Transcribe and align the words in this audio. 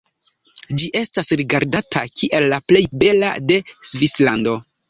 Ĝi 0.81 0.87
estas 1.01 1.29
rigardata 1.41 2.03
kiel 2.21 2.49
la 2.55 2.61
plej 2.73 2.83
bela 3.05 3.33
de 3.53 3.63
Svislando. 3.93 4.61